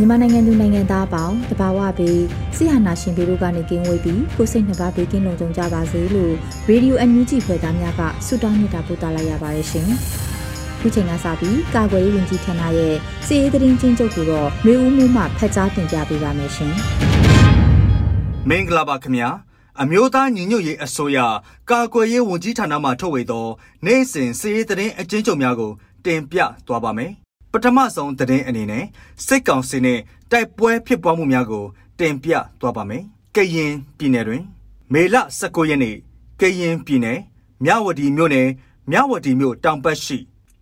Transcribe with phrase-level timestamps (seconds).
[0.00, 2.22] မြန်မာနိုင်ငံသူနိုင်ငံသားအပေါင်းတဘာဝပြီး
[2.56, 6.34] ဆီဟာနာရှင်တို့ကနေကင်းဝေးပြီးကိုစိတ်နှစ်ပါးဘေးကင်းလုံခြုံကြပါစေလို့
[6.68, 9.88] ရေဒီယိုအန်ယူဂျီဖွယ်သားများကဆုတောင်းမြတ်တာပို့သလာရပါတယ်ရှင်။
[10.80, 12.94] ခုချိန်ကစပြီးကာကွယ်ရေးဝန်ကြီးဌာနရဲ့
[13.26, 16.72] စီရေးသတင်းချင်းချုပ်ကိုတော့မျိုးဦးမှုမှဖတ်ကြားတင်ပြပေးပါမယ်ရှင်။
[18.48, 19.30] မင်္ဂလာပါခင်ဗျာ။
[19.82, 21.18] အမျိုးသားညီညွတ်ရေးအစိုးရ
[21.70, 23.46] ကာကွယ်ရေးဝန်ကြီးဌာနမှထုတ်ဝေသော
[23.84, 25.72] နိုင်စဉ်စီရေးသတင်းအကျဉ်းချုပ်များကို
[26.04, 27.12] တင်ပြသွားပါမယ်
[27.52, 28.84] ပထမဆုံးသတင်းအနေနဲ့
[29.26, 29.98] စစ်ကောင်စီနဲ့
[30.30, 31.64] တိုက်ပွဲဖြစ်ပွားမှုများကို
[31.98, 33.02] တင်ပြသွားပါမယ်။
[33.36, 34.42] ကရင်ပြည်နယ်တွင်
[34.92, 35.96] မေလ19ရက်နေ့
[36.40, 37.18] ကရင်ပြည်နယ်
[37.64, 38.48] မြဝတီမြို့နယ်
[38.90, 40.18] မြဝတီမြို့တောင်ဘက်ရှိ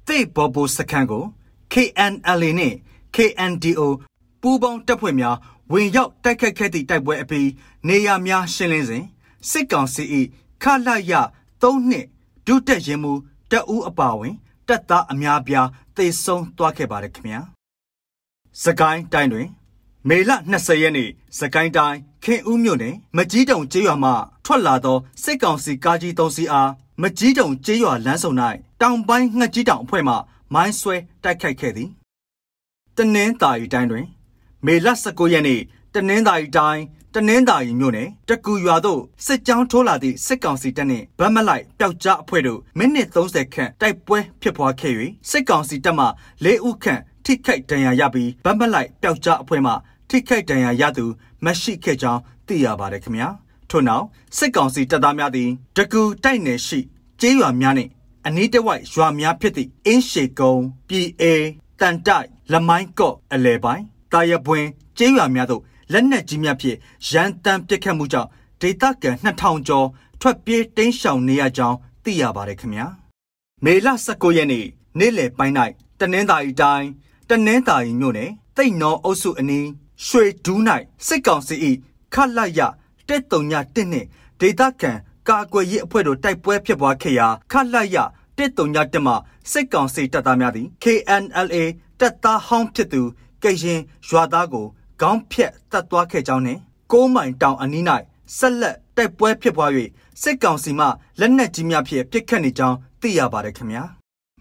[0.06, 1.24] သေဘော်ဘူစခန်းကို
[1.72, 2.74] KNLA နဲ့
[3.14, 3.82] KNDO
[4.42, 5.36] ပူးပေါင်းတပ်ဖွဲ့များ
[5.72, 7.48] ဝင်ရောက်တိုက်ခတ်ခဲ့သည့်တိုက်ပွဲအပြီး
[7.88, 9.04] နေရာများရှင်းလင်းစဉ်
[9.50, 10.04] စစ်ကောင်စီ၏
[10.62, 11.12] ခလာရ
[11.62, 12.06] 3နှစ်
[12.46, 13.12] ဒုတက်ရင်မူ
[13.50, 14.34] တပ်ဦးအပါဝင်
[14.68, 17.40] တပ်သားအများပြားသေဆုံးသွားခဲ့ပါတယ်ခင်ဗျာ။
[18.62, 19.48] စကိုင်းတိုင်းတွင်
[20.08, 24.12] မေလ20ရက်နေ့စကိုင်းတိုင်းခင်ဦးမြို့နယ်မကြီးတုံကျေးရွာမှ
[24.44, 26.70] ထွက်လာသောစစ်ကောင်စီကားကြီး3စီးအား
[27.02, 28.32] မကြီးတုံကျေးရွာလမ်းဆုံ၌
[28.80, 30.14] တောင်ပိုင်းငှက်ကြီးတောင်အဖွဲ့မှ
[30.54, 31.90] မိုင်းဆွဲတိုက်ခိုက်ခဲ့သည်။
[32.96, 34.06] တနင်္သာရီတိုင်းတွင်
[34.66, 35.60] မေလ19ရက်နေ့
[35.94, 36.82] တနင်္သာရီတိုင်း
[37.14, 44.94] တနင်္သာရီမြို့နယ်တကူရွာသို့စစ်ကြောင်းထိုးလာသည့်စစ်ကောင်စီတပ်နှင့်ဗတ်မလိုက်ပျောက်ကြားအဖွဲ့တို့မိနစ်30ခန့်တိုက်ပွဲဖြစ်ပွားခဲ့၍
[45.30, 46.06] စစ်ကောင်စီတပ်မှ
[46.44, 49.72] ၄ဦးခန့်ထိခိုက်ဒဏ်ရာရပြီးဗတ်မလိုက်ပျောက်ကြားအဖွဲ့မှ
[50.10, 51.04] ထိခိုက်ဒဏ်ရာရသူ
[51.44, 53.28] မရှိခဲ့ကြောင်းသိရပါတယ်ခင်ဗျာ
[53.70, 54.04] ထို့နောက်
[54.36, 56.80] စစ်ကောင်စီတပ်သားများသည်တကူတိုက်နယ်ရှိ
[57.20, 57.90] ကျေးရွာများနှင့်
[58.26, 61.34] အနီးတစ်ဝိုက်ရွာများဖြစ်သည့်အင်းရှေကုန်းပြည်အေ
[61.80, 64.66] တန်တိုက်လမိုင်းကော့အလဲပိုင်း တာရပွင်
[64.98, 66.76] ကျေးရွာများသို့လက်နက်ကြီးများဖြင့်
[67.10, 68.28] ရန်တမ်းပစ်ခတ်မှုကြောင့်
[68.60, 69.86] ဒေသခံ2000ကျော်
[70.20, 72.86] ထွက်ပြေးတိမ်းရှောင်နေရကြောင်းသိရပါတယ်ခင်ဗျာ
[73.64, 74.66] မေလ19ရက်နေ့
[74.98, 75.54] နေ့လယ်ပိုင်း၌
[76.00, 76.88] တနင်္သာရီတိုင်း
[77.28, 79.68] တနင်္သာရီမြို့နယ်တိတ်နောအုပ်စုအနီး
[80.06, 80.60] ရွှေဒူး၌
[81.06, 81.56] စစ်ကောင်စီ၏
[82.14, 82.60] ခလရ
[83.08, 84.06] တက်တုံညတစ်နှင့်
[84.40, 84.92] ဒေသခံ
[85.28, 87.96] ကာကွယ်ရေးအဖွဲ့တို့တိုက်ပွဲဖြစ်ပွားခဲ့ရာခလရ
[88.36, 89.14] တက်တုံညတစ်မှ
[89.52, 91.56] စစ်ကောင်စီတပ်သားများသည် KNLA
[92.00, 93.02] တပ်သားဟောင်းဖြစ်သူ
[93.42, 94.66] ကရင်ရွာသားကို
[95.00, 96.58] ခေါင်းဖြတ်တတ်သွားခဲ့ကြောင်းနဲ့
[96.92, 97.84] ကိုးမိုင်တောင်အနီး၌
[98.36, 99.70] ဆက်လက်တိုက်ပွဲဖြစ်ပွား၍
[100.22, 100.86] စစ်ကောင်စီမှ
[101.20, 103.84] လက်နက်ကြီးများဖြင့်ပစ်ခတ်နေကြောင်းသိရပါတယ်ခင်ဗျာ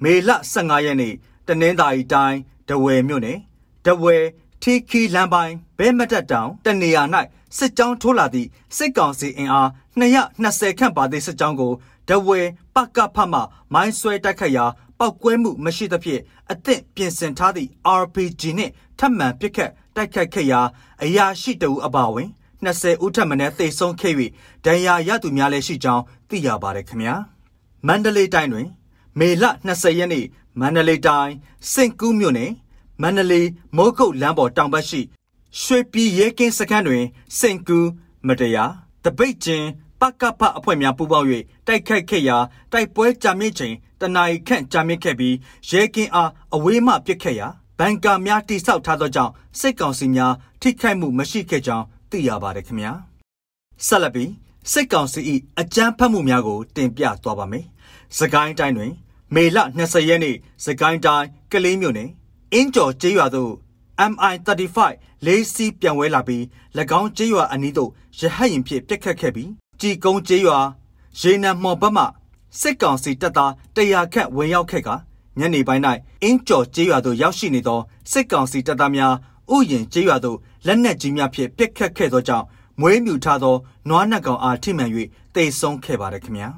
[0.04, 1.14] မေလ15ရက်နေ့
[1.48, 2.38] တနင်္သာရီတိုင်း
[2.70, 3.40] ဒဝယ်မြို့နယ်
[3.86, 4.24] ဒဝယ်
[4.62, 7.04] ထီခီလမ်းပိုင်းဘဲမတက်တောင်တနေရာ၌
[7.58, 9.70] စစ်ကြောင်းထိုးလာသည့်စစ်ကောင်စီအင်အား
[10.00, 11.74] 220ခန့်ပါသည့်စစ်ကြောင်းကို
[12.10, 13.40] ဒဝယ်ပကဖမှ
[13.74, 14.66] မိုင်းဆွဲတိုက်ခတ်ရာ
[15.00, 16.22] ပောက်ကွဲမှုမရှိသဖြင့်
[16.52, 17.70] အသင့်ပြင်ဆင်ထားသည့်
[18.02, 20.62] RPG နှင့်ထပ်မံပစ်ခတ်တိုက်ခိုက်ခဲ့ရာ
[21.04, 22.30] အရာရှိတဦးအပါအဝင်
[22.66, 24.14] 20ဦးထပ်မံသေဆုံးခဲ့၍
[24.66, 27.16] ဒဏ်ရာရသူများလည်းရှိကြောင်းသိရပါတယ်ခင်ဗျာ
[27.88, 28.68] မန္တလေးတိုင်းတွင်
[29.20, 30.26] မေလ20ရက်နေ့
[30.60, 31.34] မန္တလေးတိုင်း
[31.74, 32.52] စင့်ကူးမြို့နယ်
[33.02, 35.02] မန္တလေးမိုးကုတ်လမ်းပေါ်တောင်ဘက်ရှိ
[35.62, 37.04] ရွှေပြည်ရဲကင်းစခန်းတွင်
[37.40, 37.90] စင့်ကူး
[38.28, 38.72] မတရား
[39.04, 39.68] တပိတ်ချင်း
[40.00, 41.28] ပကပအဖွဲ့များပူးပေါင်း၍
[41.68, 42.38] တိုက်ခိုက်ခဲ့ရာ
[42.72, 45.36] တိုက်ပွဲကြာမြင့်ချိန် တနအီခန့်ကြာမြင့်ခဲ့ပြီး
[45.70, 47.48] ရဲကင်းအားအဝေးမှပစ်ခဲ့ရာ
[47.80, 52.94] ဘန်ကာများတိစောက်ထားသောကြောင့်စစ်ကောင်စီများထိခိုက်မှုမရှိခဲ့ကြောင်းသိရပါတယ်ခင်ဗျာ
[53.86, 54.32] ဆက်လက်ပြီး
[54.72, 55.22] စစ်ကောင်စီ၏
[55.60, 57.66] အကြမ်းဖက်မှုများကို တင်ပြသွားပါမယ်။
[58.18, 58.94] စကိုင်းတိုင်းတွင်
[59.36, 60.36] မေလ20ရက်နေ့
[60.66, 62.10] စကိုင်းတိုင်းကလေးမြို့နယ်
[62.54, 63.54] အင်းကျော်ကျေးရွာသို့
[64.12, 64.78] MI35
[65.26, 66.44] လေးစီးပြန်ဝဲလာပြီး၎
[67.00, 69.50] င်းကျေးရွာအနီးသို့ရဟတ်ရင်ဖြင့်ပြစ်ခတ်ခဲ့ပြီး
[69.82, 70.60] ကြည်ကုန်းကျေးရွာ
[71.20, 72.04] ရေနံမော်ဘတ်မှ
[72.60, 74.90] စစ်ကောင်စီတပ်သားတရာခန့်ဝင်ရောက်ခဲ့က
[75.40, 75.84] ညနေပိုင်း၌
[76.24, 77.80] အင်းကျော်ကျေးရွာသို့ရောက်ရှိနေသော
[78.12, 79.14] စစ်ကောင်စီတပ်သားများ
[79.54, 82.46] ဥယျင်ကျေးရွာသို့လက်နက်ကြီးများဖြင့်ပစ်ခတ်ခဲ့သောကြောင့်
[82.82, 83.56] မွေးမြူထားသော
[83.90, 84.92] နွားနှက်ကောင်အားထိမှန်၍
[85.36, 86.50] တိတ်ဆုံးခဲ့ပါတယ်ခင်ဗျာ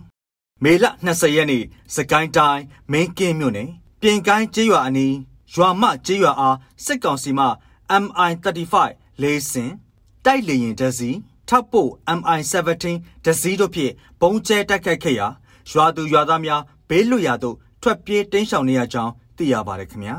[0.64, 1.64] မေလ20ရက်နေ့
[1.96, 3.70] စကိုင်းတိုင်းမင်းကင်းမြို့နယ်
[4.02, 5.16] ပြင်ကိုင်းကျေးရွာအနီး
[5.54, 7.46] ရွာမကျေးရွာအားစစ်ကောင်စီမှ
[8.04, 8.76] MI35
[9.22, 9.72] လေးစင်
[10.26, 11.10] တိုက်လေရင်တစီ
[11.50, 12.86] ထောက်ပို့ MI17
[13.26, 15.28] တစီတို့ဖြင့်ပုံကျဲတိုက်ခိုက်ခဲ့ရာ
[15.72, 20.16] ရွာသူရွာသားများဘေးလွတ်ရာသို့ထွက်ပြေးတိမ်းရှောင်နေရကြောင်းသိရပါတယ်ခင်ဗျာ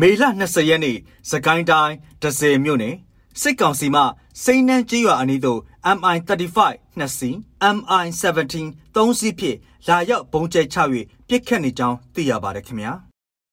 [0.00, 0.96] မေလ20ရက်နေ့
[1.30, 2.96] စကိုင်းတိုင်းဒဇယ်မြို့နယ်
[3.40, 4.02] စစ်ကောင်စီမှ
[4.42, 5.60] စိန်နှန်းကြီးရွာအနီးသို့
[5.96, 6.58] MI35
[6.98, 7.36] နှစ်စီး
[7.76, 8.54] MI17
[8.96, 10.76] သုံးစီးဖြင့်လာရောက်ပုံကျဲချ၍
[11.28, 12.92] ပြစ်ခတ်နေကြောင်းသိရပါတယ်ခင်ဗျာ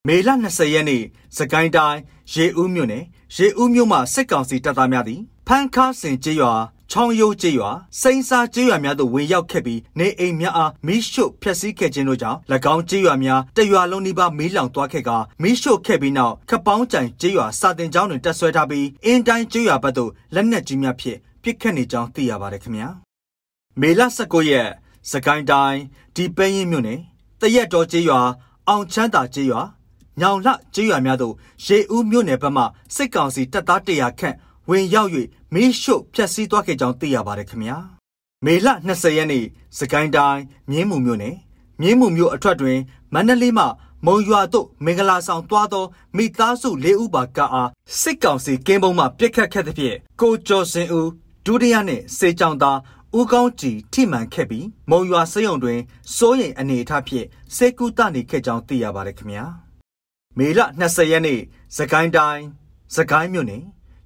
[0.07, 1.03] မေလ20ရက်နေ့
[1.37, 1.99] စကိုင်းတိုင်း
[2.33, 3.03] ရေဦးမြို့နယ်
[3.35, 6.53] ရေဦးမြို့မှစစ်ကောင်စီတပ်သားများသည်ဖန်ခါစင်ကျေးရွာ
[6.91, 12.37] ချောင်းရိုးကျေးရွာစိန်စာကျေးရွာများသို့ဝင်ရောက်ခဲ့ပြီးနေအိမ်များအားမီးရှို့ဖျက်ဆီးခဲ့ခြင်းတို့ကြောင့်၎
[12.73, 15.09] င်းကျေးရွာများတရွာလုံးနီးပါးမီးလောင်သွားခဲ့က
[15.41, 22.89] မီးရှို့ခဲ့ပြီးနောက်ခပောင်းကြိုင်ကျေးရွာစာတင်ကျောင်းတွင်တက်ဆွဲထားပြီးအင်းတိုင်းကျေးရွာဘက်သို့လက်နက်ကြီးများဖြင့်ပစ်ခတ်နေကြောင်းသိရပါတယ်ခင်ဗျာ
[23.79, 24.69] မေလ19ရက်
[25.11, 25.79] စကိုင်းတိုင်း
[26.15, 26.99] ဒီပဲရင်မြို့နယ်
[27.41, 28.19] တရက်တော်ကျေးရွာ
[28.67, 29.61] အောင်ချမ်းသာကျေးရွာ
[30.21, 31.33] ညောင်လှကျေးရွာများသို့
[31.65, 32.63] ရေဦးမြို့နယ်ဘက်မှ
[32.95, 34.35] စစ်ကောင်စီတပ်သား100ခန့်
[34.69, 35.11] ဝင်ရောက်၍
[35.53, 37.77] မီးရှို့ဖျက်ဆီးသွားခဲ့ကြောင်းသိရပါတယ်ခင်ဗျာ
[38.45, 39.45] မေလ20ရက်နေ့
[39.77, 41.35] စကိုင်းတိုင်းမြင်းမှုမြို့နယ်
[41.81, 42.79] မြင်းမှုမြို့အထွက်တွင်
[43.13, 43.65] မန္တလေးမှ
[44.05, 45.85] မုံရွာသို့မင်္ဂလာဆောင်သွားသော
[46.17, 47.69] မိသားစု၄ဦးပါကအား
[48.01, 51.09] စစ်ကောင်စီကင်းပုံးမှပြစ်ခတ်ခဲ့သဖြင့်ကိုကျော်စင်ဦး
[51.45, 52.79] ဒုတိယနှင့်စေကြောင်သား
[53.17, 55.79] ဦးကောင်းကြည်ထိမှန်ခဲ့ပြီးမုံရွာစေယုံတွင်
[56.15, 59.45] စိုးရိမ်အနေအထားဖြင့်စေကူတနေခဲ့ကြောင်းသိရပါတယ်ခင်ဗျာ
[60.38, 61.39] မေလ20ရက်နေ့
[61.77, 62.44] စကိုင်းတိုင်း
[62.95, 63.63] စကိုင်းမြို့နယ်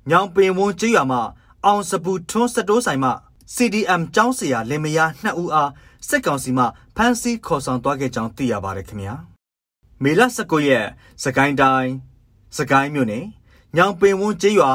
[0.09, 1.19] ညောင်ပင်ဝန်းကျေးရွာမှ
[1.65, 3.11] အောင်စပူထွန်းစတိုးဆိုင်မှ
[3.55, 5.71] CDM ကျောင်းဆရာလင်မယား2ဦးအား
[6.07, 6.65] စစ်ကောင်စီမှ
[6.95, 9.15] ဖမ်းဆီးခေါ်ဆောင်သွားခဲ့ကြောင်းသိရပါတယ်ခင်ဗျာ
[10.03, 10.87] မေလ19ရက်
[11.23, 11.91] စကိုင်းတိုင်း
[12.57, 13.25] စကိုင်းမြို့နယ်
[13.77, 14.71] ညောင်ပင်ဝန်းကျေးရွာ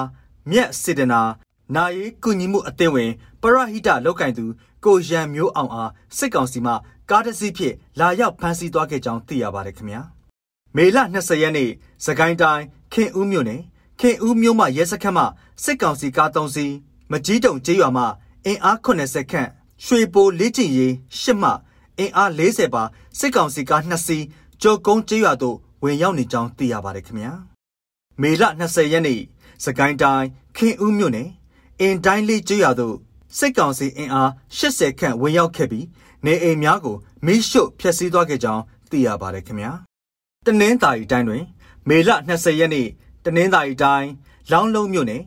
[0.50, 1.20] မြက်စေတနာ
[1.74, 3.10] နာရီကုညီမှုအသင်းဝင်
[3.42, 4.44] ပရဟိတလောက်ကင်သူ
[4.84, 6.72] ကိုရန်မျိုးအောင်အားစစ်ကောင်စီမှ
[7.10, 10.00] ကားတစ်စီးဖြင့်လာရောက်ဖမ်းဆီးသွားခဲ့ကြောင်းသိရပါတယ်ခင်ဗျာ
[10.76, 11.70] မေလ20ရက်နေ့
[12.04, 13.62] စကိုင်းတိုင်းခင်ဦးမြို့နယ်
[14.00, 15.24] ခင်ဦးမြို့မှရဲစခန်းမှ
[15.62, 16.72] စစ်ကောင်စီကား3စီး
[17.10, 18.04] မကြီးတုံကျေးရွာမှ
[18.46, 19.48] အင်အား80ခန့်
[19.84, 20.86] ရွှေပိုလေးကျင်ရီ
[21.20, 21.50] ရှစ်မှ
[21.98, 22.82] အင်အား40ပါ
[23.18, 24.24] စစ်ကောင်စီကား2စီး
[24.62, 27.32] ကြော်ကုန်းကျေးရွာသို့ဝင်ရောက်နေကြောင်းသိရပါတယ်ခင်ဗျာ
[28.20, 29.20] မေလ20ရက်နေ့
[29.64, 30.26] စကိုင်းတိုင်း
[30.56, 31.28] ခင်ဦးမြို့နယ်
[31.80, 32.96] အင်တိုင်းလေးကျေးရွာသို့
[33.38, 35.86] စစ်ကောင်စီအင်အား80ခန့်ဝင်ရောက်ခဲ့ပြီး
[36.24, 36.96] နေအိမ်များကို
[37.26, 39.72] မီးရှို့ဖျက်ဆီးသွားခဲ့ကြောင်းသိရပါတယ်ခင်ဗျာ
[40.44, 41.44] တနင်္သာရီတိုင်းတွင်
[41.88, 42.88] မေလ20ရက်နေ့
[43.26, 44.10] တနင်္သာရီတိုင်း
[44.50, 45.22] လောင်းလုံးမြို့နယ်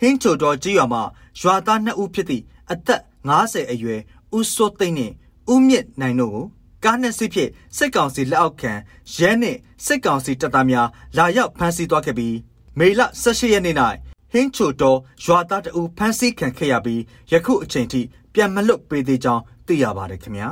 [0.00, 1.02] ဟင်းချိုတော်ကြီးရွာမှာ
[1.40, 4.00] ရွာသား2ဦးဖြစ်သည့်အသက်50အရွယ်
[4.36, 5.14] ဦးစိုးသိန်းနှင့်
[5.52, 6.44] ဦးမြင့်နိုင်တို့ကို
[6.84, 8.72] ကားနှစ်စီးဖြင့်စစ်ကောင်စီလက်အောက်ခံ
[9.14, 12.36] ရဲနှင့်စစ်ကောင်စီတပ်သားများလာရောက်ဖမ်းဆီးသွားခဲ့ပြီး
[12.78, 13.76] မေလ18ရက်နေ့၌
[14.32, 17.00] ဟင်းချိုတော်ရွာသားတအူဖမ်းဆီးခံခဲ့ရပြီး
[17.32, 18.00] ယခုအချိန်ထိ
[18.34, 20.48] ပြန်မလွတ်ပေးသေးကြောင်းသိရပါတယ်ခင်ဗျာ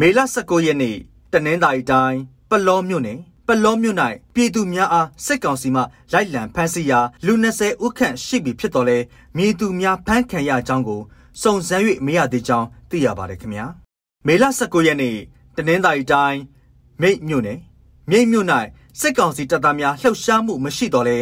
[0.00, 0.96] မေလ19ရက်နေ့
[1.32, 2.18] တနင်္သာရီတိုင်း
[2.50, 3.96] ပလောမြို့နယ် ပလောမြို့၌
[4.34, 5.82] ပြည်သူများအားစစ်ကောင်စီမှ
[6.12, 8.98] လိုက်လံဖမ်းဆီးရာလူ20ဦးခန့်ရှိပြီဖြစ်တော်လဲ
[9.36, 11.00] မြေသူများဖမ်းခံရကြောင်းကို
[11.42, 13.66] စုံစမ်း၍မရသေးကြောင်းသိရပါတယ်ခင်ဗျာ
[14.26, 15.16] မေလ19ရက်နေ့
[15.56, 16.40] တနင်္သာရီတိုင်း
[17.00, 17.58] မြိတ်မြို့နယ်
[18.10, 18.46] မြိတ်မြို့၌
[19.00, 21.18] စစ်ကောင်စီတပ်သားများလှုပ်ရှားမှုမရှိတော့လဲ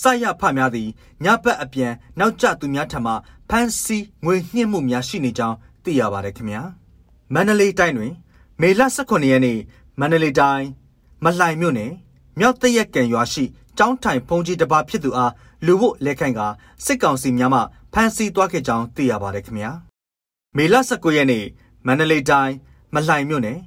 [0.00, 0.88] စရဖများသည်
[1.24, 3.12] ညဘက်အပြန်နောက်ကျသူများထံမှ
[3.50, 6.62] ဖမ်းဆီးငွေညှစ်မှုများရှိနေကြောင်းသိရပါတယ်ခင်ဗျာ
[7.34, 8.12] မန္တလေးတိုင်းတွင်
[8.60, 9.58] မေလ18ရက်နေ့
[10.00, 10.66] မန္တလေးတိုင်း
[11.26, 11.92] မလှိုင်မြို့နယ်
[12.38, 13.44] မြောက်တရက်ကံရွာရှိ
[13.78, 15.32] ကျောင်းထိုင်ဖုန်ကြီးတစ်ပါးဖြစ်သူအား
[15.66, 16.40] လူဖို့လက်ခံက
[16.84, 17.60] စစ်ကောင်စီများမှ
[17.92, 19.70] ဖမ်းဆီးသွားခဲ့ကြောင်းသိရပါတယ်ခင်ဗျာ
[20.56, 21.44] မေလ19ရက်နေ့
[21.86, 22.54] မန္တလေးတိုင်း
[22.94, 23.58] မလှိုင်မြို့နယ်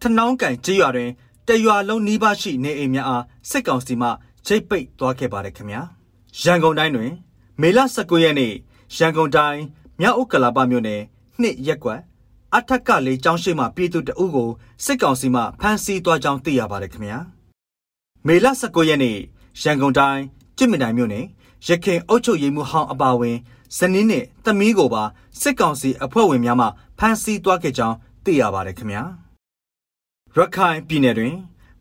[0.00, 1.10] ထနောင်းကန်ကျေးရွာတွင်
[1.48, 4.08] တရွာလုံးနီးပါးရှိနေအိမ်များအားစစ်ကောင်စီမှ
[4.46, 5.82] ချိတ်ပိတ်သွားခဲ့ပါတယ်ခင်ဗျာ
[6.42, 7.12] ရန်ကုန်တိုင်းတွင်
[7.60, 8.52] မေလ19ရက်နေ့
[8.96, 9.62] ရန်ကုန်တိုင်း
[10.00, 11.00] မြောက်ဥက္ကလာပမြို့နယ်
[11.40, 12.00] နှစ်ရက်ကွက်
[12.56, 14.50] အထက်ကလေးကျောင်းရှိမှပြည်သူတအုပ်ကို
[14.84, 17.18] စစ်ကောင်စီမှဖမ်းဆီးသွားကြောင်းသိရပါတယ်ခင်ဗျာ
[18.26, 19.18] မေလ19ရက်နေ့
[19.62, 20.22] ရန်ကုန်တိုင်း
[20.58, 21.24] ကြစ်မြတိုင်မြို့နယ်
[21.66, 23.36] ရခင်အုပ်ချုပ်ရေးမှူးဟောင်းအပါဝင်
[23.76, 25.02] ဇနီးနဲ့သမီးကိုပါ
[25.40, 26.66] စစ်ကောင်စီအဖွဲ့ဝင်များမှ
[26.98, 29.02] ဖမ်းဆီးသွားခဲ့ကြောင်းသိရပါတယ်ခင်ဗျာ
[30.36, 31.34] ရခိုင်ပြည်နယ်တွင်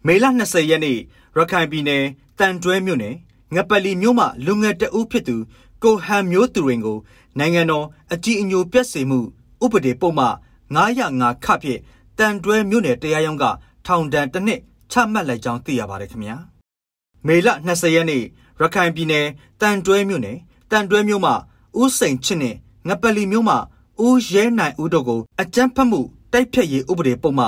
[0.06, 0.98] မေလ20ရက်နေ့
[1.38, 2.04] ရခိုင်ပြည်နယ်
[2.40, 3.16] တန်တွဲမြို့နယ်
[3.56, 5.36] ငပလီမြို့မှလူငယ်တအုပ်ဖြစ်သူ
[5.84, 6.98] ကိုဟန်မျိုးသူရင်ကို
[7.40, 9.20] နိုင်ငံတော်အကြည်အညိုပြည့်စုံမှု
[9.64, 10.26] ဥပဒေပုံမှ
[10.76, 11.80] 905ခဖြင့်
[12.20, 13.44] တန်တွဲမြို့နယ်တရားရုံးက
[13.86, 14.60] ထောင်ဒဏ်တစ်နှစ်
[14.92, 16.36] ချမှတ်လိုက်ကြောင်းသိရပါတယ်ခင်ဗျာ
[17.28, 18.24] မေလ20ရက်နေ့
[18.60, 19.26] ရခိုင်ပြည်နယ်
[19.62, 20.38] တန်တွဲမြို့နယ်
[20.72, 21.34] တန်တွဲမြို့မှာ
[21.80, 22.56] ဦးစိန်ချစ်နဲ့
[22.88, 23.58] ငပလီမြို့မှာ
[24.06, 26.00] ဦးရဲနိုင်ဦးတို့ကိုအကြမ်းဖက်မှု
[26.34, 27.48] တိုက်ဖျက်ရေးဥပဒေပုံမှ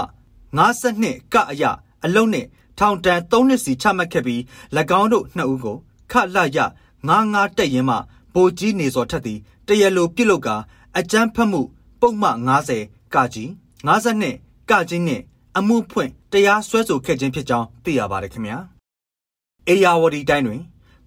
[0.57, 1.63] 52ကအရ
[2.03, 2.45] အလုံးနဲ့
[2.79, 4.41] ထောင်ဒဏ်3နှစ်စီချမှတ်ခဲ့ပြီး၎
[4.99, 5.77] င်းတို့နှစ်ဦးကို
[6.11, 6.57] ခလရ
[7.07, 7.95] 99တက်ရင်မှ
[8.33, 10.55] ဗိုလ်ကြီးနေစော်ထက်သည်တရလိုပြုတ်လုကာ
[10.97, 11.61] အကြမ်းဖက်မှု
[12.01, 12.29] ပုံမှ
[12.69, 13.49] 90 ကကြီး
[13.87, 15.21] 52ကကကြီးနဲ့
[15.57, 18.57] အမှုဖွင့်တရားစွဲဆိုခဲ့ခြင်းဖြစ်ကြောင်းသိရပါတယ်ခင်ဗျာ
[19.69, 20.61] အေယာဝတီတိုင်းတွင်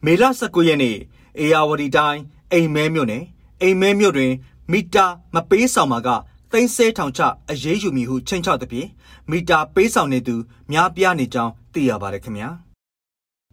[0.04, 0.96] မေလ19ရက်နေ့
[1.38, 2.20] အေယာဝတီတိုင်း
[2.52, 3.24] အိမ်မဲမြို့နယ်
[3.62, 4.32] အိမ်မဲမြို့တွင်
[4.72, 6.08] မီတာမပေးဆောင်မှာက
[6.52, 7.20] သိန်းဆဲထောင်ချ
[7.50, 8.88] အရေးယူမည်ဟုချိန်ချောက်သဖြင့်
[9.30, 10.36] မီတာပေးဆောင်နေသူ
[10.70, 12.50] များပြားနေကြောင်းသိရပါတယ်ခင်ဗျာ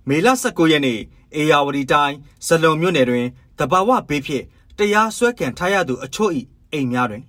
[0.07, 0.99] မေလ19ရက်နေ့
[1.35, 2.15] အေယာဝတီတိုင်း
[2.47, 3.25] ဇလုံမြို့နယ်တွင်
[3.59, 4.43] တဘာဝဘေးဖြင့်
[4.77, 6.31] တရားစွဲခံထားရသူအချို့၏
[6.73, 7.23] အိမ်များတွင်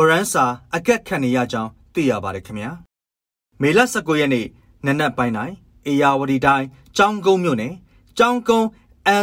[0.00, 2.70] ဝရန်စာအကက်ခံနေရကြောင်းသိရပါတယ်ခင်ဗျာ
[3.60, 4.46] မေလ19ရက်နေ့
[4.86, 5.34] နနက်ပိုင်း၌
[5.86, 7.74] အေယာဝတီတိုင်းကျောင်းကုန်းမြို့နယ်
[8.18, 8.68] ကျောင်းကုန်း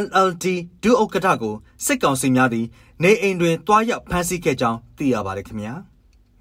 [0.01, 0.45] NLD
[0.83, 1.55] ဒုဥက္ကဋ္ဌကို
[1.85, 2.65] စစ်ကောင်စီများသည်
[3.03, 5.73] နေအိမ်တွင်တွားရောက်ဖမ်းဆီးခဲ့ကြောင်းသိရပါတယ်ခင်ဗျာ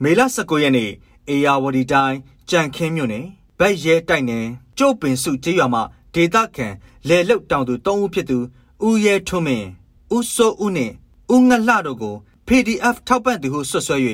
[0.02, 0.90] မေလ19ရက်နေ့
[1.28, 2.16] အေယာဝတီတိုင်း
[2.50, 3.26] ကြံခင်းမြို့နယ်
[3.58, 4.46] ဗက်ရဲတိုက်နယ်
[4.78, 5.80] ကျုပ်ပင်စုကျေးရွာမှ
[6.14, 6.68] ဒေသခံ
[7.08, 8.38] လေလုတ်တောင်သူ၃ဦးဖြစ်သူ
[8.86, 9.68] ဦးရဲထွန်းမင်း
[10.16, 10.94] ဦးစိုးဦးနှင့်
[11.34, 12.16] ဦးငလှတို့ကို
[12.48, 13.96] PDF ထောက်ပံ့သူဟုဆွဆွဲ၍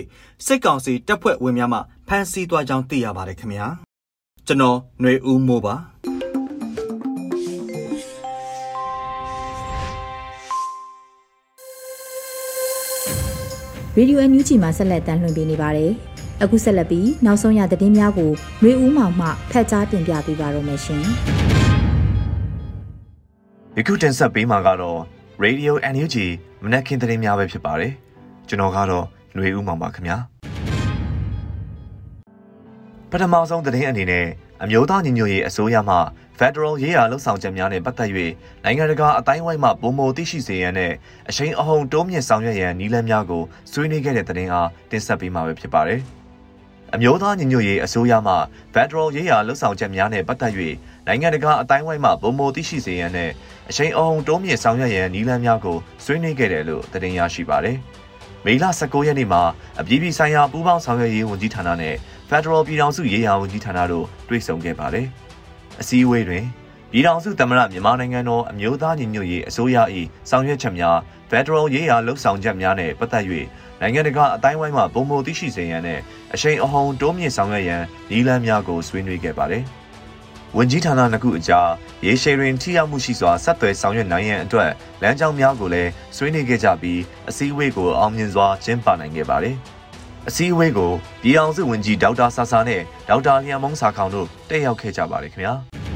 [0.47, 3.67] စစ်ကောင်စီတပ်ဖွဲ့ဝင်များမှဖမ်းဆီးသွားကြောင်းသိရပါတယ်ခင်ဗျာ
[4.47, 5.75] ကျွန်တော်ຫນွေဦးမိုးပါ
[13.97, 15.91] ရေဒီယိုအန်ယူဂျီမှာဆက်လက်တမ်းလွှင့်ပေးနေပါတယ်။
[16.43, 18.31] အခုဆက်လက်ပြီးနောက်ဆုံးရသတင်းများကို
[18.63, 21.05] ရွေဦးမောင်မှဖတ်ကြားတင်ပြပေးပါရမရှင်။
[23.77, 24.99] ယခုတင်ဆက်ပေးမှာကတော့
[25.45, 26.17] Radio NUG
[26.63, 27.95] မနက်ခင်းသတင်းများပဲဖြစ်ပါတယ်။
[28.51, 29.05] ကျွန်တော်ကတော့
[29.35, 30.17] ຫນွေဦးမောင်ပါခင်ဗျာ။
[33.11, 34.27] ပထမဆုံးသတင်းအနေနဲ့
[34.63, 35.97] အမျိုးသားညီညွတ်ရေးအစိုးရမှ
[36.39, 38.11] Federal ရေးရာလှုပ်ဆောင်ချက်များနဲ့ပတ်သက်၍
[38.65, 40.93] နိုင်ငံတကာအတိုင်းဝိုင်းမှပုံမသိရှိစေရန်နဲ့
[41.29, 43.43] အရှိန်အဟုန်တိုးမြင့်ဆောင်ရွက်ရန်နည်းလမ်းများကို
[43.73, 46.01] ဆွေးနွေးခဲ့တဲ့သတင်းအားတင်ဆက်ပေးမှာဖြစ်ပါတယ်။
[46.95, 48.35] အမျိုးသားညီညွတ်ရေးအစိုးရမှ
[48.75, 50.53] Federal ရေးရာလှုပ်ဆောင်ချက်များနဲ့ပတ်သက်၍
[51.07, 53.31] နိုင်ငံတကာအတိုင်းဝိုင်းမှပုံမသိရှိစေရန်နဲ့
[53.71, 57.79] အရှိန်အဟုန်တိုးမြင့်ဆောင်ရွက်ရန်နည်းလမ်းများကိုဆွေးနွေးခဲ့တယ်လို့သတင်းရရှိပါတယ်။
[58.47, 59.43] မေလ19ရက်နေ့မှာ
[59.81, 61.95] အပြည်ပြည်ဆိုင်ရာပူးပေါင်းဆောင်ရွက်ရေးဝန်ကြီးဌာနနဲ့
[62.31, 65.07] Federal ပြည်ထောင်စုရေးရာဝန်ကြီးဌာနတို့တွေ့ဆုံခဲ့ပါတယ်။
[65.81, 66.45] အစည်းအဝေးတွင်
[66.91, 69.77] ပြည်ထောင်စုသမ္မတမြန်မာနိုင်ငံတော်အမျိုးသားညီညွတ်ရေးအစိုးရ၏
[70.31, 70.97] ဆောင်ရွက်ချက်များ
[71.31, 73.25] Federal ရေးရာလှုပ်ဆောင်ချက်များနဲ့ပတ်သက်၍
[73.81, 76.01] နိုင်ငံတကာအတိုင်းဝိုင်းမှပုံမသိရှိစေရန်နဲ့
[76.35, 79.65] အရှိန်အဟုန်တိုးမြင့်ဆောင်ရွက်ရန်နည်းလမ်းများကိုဆွေးနွေးခဲ့ပါတယ်။
[80.57, 81.69] ဝန်ကြီးဌာနနှစ်ခုအကြား
[82.07, 84.71] ရေရှည်တွင်ထိရောက်မှုရှိစွာဆက်သွယ်ဆောင်ရွက်နိုင်ရန်အတွက်
[85.03, 89.57] လမ်းကြောင်းများကိုလည်းဆွေးနွေးခဲ့ကြပြီးအစည်းအဝေးကိုအောင်မြင်စွာကျင်းပနိုင်ခဲ့ပါတယ်။
[90.29, 90.93] အစည်းအဝေးကို
[91.23, 95.55] ပြည်အောင်စုဝန်ကြီးဒေါက်တာဆာဆာနဲ့ဒေါက်တာလျံမုံစာခေါင်တို့တက်ရောက်ခဲ့ကြပါတယ်ခင်ဗျာ။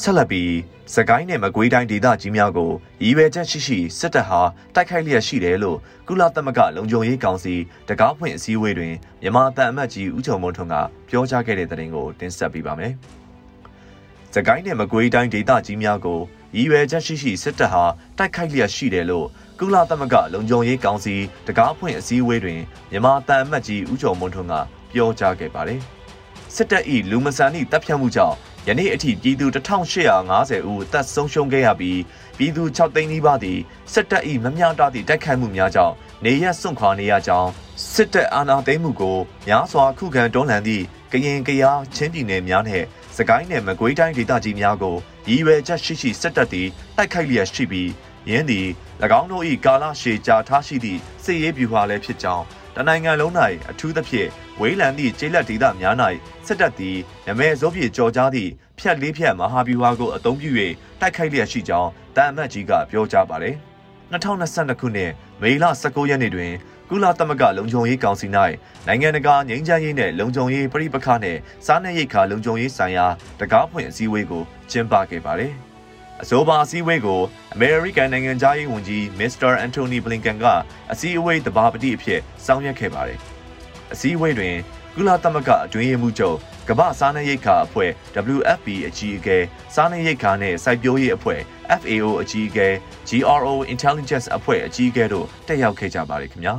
[0.00, 0.52] ဆက်လက်ပြီး
[0.94, 2.70] စကိုင်းနဲ့မကွေးတိုင်းဒေသကြီးများကို
[3.02, 4.40] ရည်ရွယ်ချက်ရှိရှိစစ်တပ်ဟာ
[4.74, 7.54] တိုက်ခိုက်လျက်ရှိတယ်လို့ကုလသမဂ္ဂလုံခြုံရေးကောင်စီ
[7.88, 10.74] တကားဖွင့်အစည်းအဝေးတွင်မြန်မာတန်အမတ်ကြီးဦးချုံမွန်းထွန်းက
[11.08, 12.92] ပြောကြားခဲ့တဲ့သတင်းကိုတင်ဆက်ပေးပါမယ်။
[14.34, 16.20] စကိုင်းနဲ့မကွေးတိုင်းဒေသကြီးများကို
[16.56, 17.84] ရည်ရွယ်ချက်ရှိရှိစစ်တပ်ဟာ
[18.18, 19.26] တိုက်ခိုက်လျက်ရှိတယ်လို့
[19.60, 21.14] ကုလသမဂ္ဂလုံခြုံရေးကောင်စီ
[21.46, 22.60] တကားဖွင့်အစည်းအဝေးတွင်
[22.90, 24.54] မြန်မာတန်အမတ်ကြီးဦးချုံမွန်းထွန်းက
[24.92, 25.80] ပြောကြားခဲ့ပါတယ်။
[26.54, 28.36] စစ်တပ်၏လူမဆန်သည့်တပ်ဖြတ်မှုကြောင့်
[28.68, 32.00] ယနေ့အထိပြည်သူ1850ဦးတပ်ဆုံးရှုံးခဲ့ရပြီး
[32.38, 33.58] ပြည်သူ6သိန်းနီးပါးသည်
[33.92, 35.94] စစ်တပ်၏မမျှတသည့်တိုက်ခိုက်မှုများကြောင့်
[36.24, 37.50] နေရက်စွန့်ခွာနေရကြောင်း
[37.92, 39.18] စစ်တပ်အာဏာသိမ်းမှုကို
[39.48, 44.96] များစွာခုခံတွန်းလှန်သည့်ကရင်ကရားချင်းပြည်နယ်များနှင့်စကိုင်းနယ်မကွေးတိုင်းဒေသကြီးများကို
[45.28, 47.90] ရည်ရွယ်ချက်ရှိရှိစစ်တပ်သည်တိုက်ခိုက်လျက်ရှိပြီး
[48.30, 48.66] ယင်းသည်၎
[49.20, 52.44] င်းတို့၏ကာလရှည်ကြာထားရှိသည့်စစ်ရေးဗျူဟာလည်းဖြစ်ကြောင်း
[52.76, 53.32] တနိုင်ငံလုံး၌
[53.70, 54.28] အထူးသဖြင့်
[54.60, 55.94] ဝေးလံသည့်ကျေးလက်ဒေသများ၌
[56.46, 60.50] စစ်တပ်သည်နမဲစိုးပြေကြော်ကြားသည့်ဖြတ်လေးဖြတ်မဟာဗျူဟာကိုအသုံးပြု၍
[61.00, 63.54] တိုက်ခိုက်လျက်ရှိကြောင်းတန်အမတ်ကြီးကပြောကြားပါတယ်။
[64.12, 65.10] 2022ခုနှစ်
[65.42, 66.52] မေလ19ရက်နေ့တွင်
[66.90, 68.26] ကုလသမဂ္ဂလုံခြုံရေးကောင်စီ၌
[68.86, 73.06] နိုင်ငံတကာငြိမ်းချမ်းရေးနှင့်လုံခြုံရေးပြိပခနှင့်စားနပ်ရိက္ခာလုံခြုံရေးဆိုင်ရာ
[73.40, 75.54] တကားဖွင့်အစည်းအဝေးကိုကျင်းပခဲ့ပါတယ်။
[76.22, 77.20] အဆိုပါအစည်းအဝေးကို
[77.54, 80.44] အမေရိကန်နိုင်ငံသားရေးဝန်ကြီးမစ္စတာအန်တိုနီဘလင်ကန်က
[80.92, 83.18] အစည်းအဝေးတဘာပတိအဖြစ်ဆောင်ရွက်ခဲ့ပါတယ်။
[83.92, 84.54] အစည်းအဝေးတွင်
[84.94, 86.36] ကုလသမဂ္ဂအတွင်းရေးမှူးချုပ်
[86.68, 87.90] ကမ္ဘာစားနပ်ရိက္ခာအဖွဲ့
[88.36, 89.38] WFP အကြီးအကဲ
[89.74, 91.40] စားနပ်ရိက္ခာနဲ့စိုက်ပျိုးရေးအဖွဲ့
[91.80, 92.68] FAO အကြီးအကဲ
[93.08, 96.54] GRO Intelligence အဖွဲ့အကြီးအကဲတို့တက်ရောက်ခဲ့ကြပါတယ်ခင်ဗျာ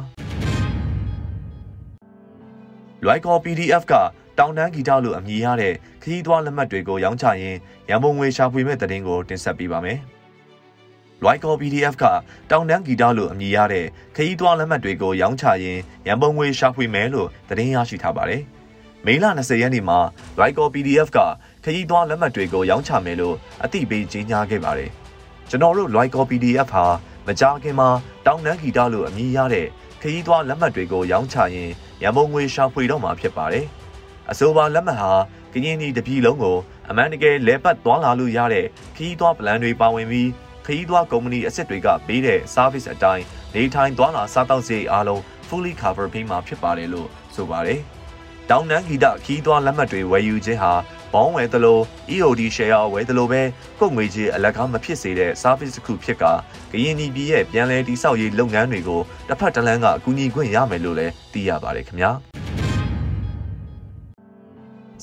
[3.04, 3.94] လွိုက်ကော် PDF က
[4.40, 5.74] တောင်တန်းဂီတလို့အမည်ရတဲ့
[6.04, 10.00] ခရီးသွားလက်မှတ်တွေကိုရောင်းချရင်းရန်ပုံငွေရှာဖွေမဲ့တဲ့တင်ကိုတင်ဆက်ပေးပါမယ်။
[11.26, 12.06] Lyco PDF က
[12.52, 18.42] တောင်တန်းဂီတလို့အမည်ရတဲ့ခရီးသွားလက်မှတ်တွေကိုရောင်းချရင်းရန်ပုံငွေရှာဖွေမယ်လို့သတင်းရရှိထားပါတယ်။
[19.06, 20.00] မေလ20ရက်နေ့မှာ
[20.42, 21.20] Lyco PDF က
[21.64, 24.90] ခရီးသွားလက်မှတ်တွေကိုရောင်းချမယ်လို့အသိပေးကြေညာခဲ့ပါတယ်။
[25.50, 26.86] ကျွန်တော်တို့ Lyco PDF ဟာ
[27.28, 27.90] မကြာခင်မှာ
[28.26, 29.68] တောင်တန်းဂီတလို့အမည်ရတဲ့
[30.02, 31.74] ခရီးသွားလက်မှတ်တွေကိုရောင်းချရင်း
[32.04, 33.68] ရန်ပုံငွေရှာဖွေတော့မှာဖြစ်ပါတယ်။
[34.32, 35.12] အဆိုပါလက်မှတ်ဟာ
[35.54, 36.58] ကရင်ပြည်တပြည်လုံးကို
[36.90, 38.66] အမှန်တကယ်လဲပတ်သွားလာလို့ရတဲ့
[38.96, 40.30] ခရီးသွားပလန်တွေပါဝင်ပြီး
[40.66, 43.24] ခရီးသွားကုမ္ပဏီအစ်စ်တွေကပေးတဲ့ service အတိုင်း
[43.56, 47.82] နေထိုင်သွားလာစားတောက်စရိတ်အားလုံး fully cover ပေးမှာဖြစ်ပါတယ်လို့ဆိုပါတယ်။
[48.50, 50.74] တောင်နန်းဂီတခီးသွွားလက်မှတ်တွေဝယ်ယူခြင်းဟာ
[51.14, 51.80] ဘောင်းဝယ်သလို
[52.14, 53.42] EOD share ဝယ်သလိုပဲ
[53.80, 56.24] ကုန်ငွေကြီးအလကားမဖြစ်စေတဲ့ service တစ်ခုဖြစ်က
[56.72, 62.12] ကရင်ပြည်ရဲ့ပြန်လည်တည်ဆောက်ရေးလုပ်ငန်းတွေကိုတစ်ဖက်တစ်လမ်းကအကူအညီခွင့်ရမယ်လို့လည်းသိရပါတယ်ခင်ဗျာ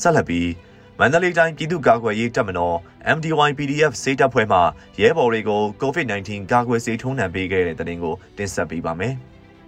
[0.03, 0.49] ဆက်လက်ပြီး
[0.99, 2.77] မန္တလေးတိုင်းပြည်သူ့ကာကွယ်ရေးတပ်မတော်
[3.17, 4.59] MDY PDF စေတပ်ဖွဲ့မှ
[5.01, 9.15] ရဲဘော်တွေကို COVID-19 ကာကွယ်ဆေးထိုးနှံပေးခဲ့တဲ့တဲ့တင်ကိုတင်ဆက်ပေးပါမယ်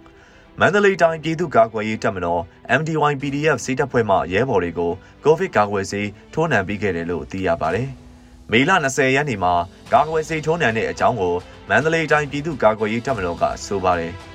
[0.59, 2.41] ။မန္တလေးတိုင်းပြည်သူ့ကာကွယ်ရေးတပ်မတော်
[2.79, 4.91] MDY PDF စေတပ်ဖွဲ့မှရဲဘော်တွေကို
[5.25, 7.89] COVID ကာကွယ်ဆေးထိုးနှံပေးခဲ့တယ်လို့သိရပါတယ်။
[8.51, 9.53] မေလ20ရက်နေ့မှာ
[9.93, 11.35] ကာကွယ်ဆေးထိုးနှံတဲ့အကြောင်းကို
[11.69, 14.13] မန္တလေးတိုင်းပြည်သူ့ကာကွယ်ရေးတပ်မတော်ကဆိုပါတယ်။